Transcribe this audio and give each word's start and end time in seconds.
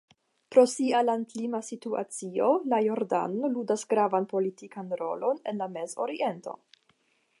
Pro 0.53 0.61
sia 0.69 1.01
landlima 1.09 1.59
situacio, 1.67 2.47
la 2.73 2.79
Jordano 2.87 3.51
ludas 3.57 3.85
gravan 3.93 4.27
politikan 4.35 4.91
rolon 5.03 5.45
en 5.53 5.63
la 5.65 5.69
Mezoriento. 5.77 6.57